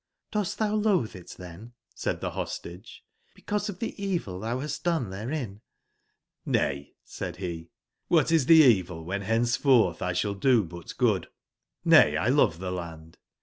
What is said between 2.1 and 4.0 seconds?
the Hostage/' because of the